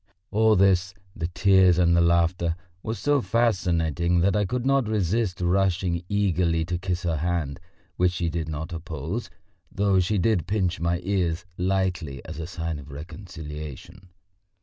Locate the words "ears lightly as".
11.03-12.39